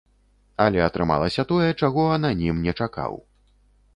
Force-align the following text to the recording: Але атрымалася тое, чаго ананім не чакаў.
Але 0.63 0.79
атрымалася 0.85 1.43
тое, 1.51 1.69
чаго 1.81 2.01
ананім 2.17 2.55
не 2.69 2.73
чакаў. 2.79 3.13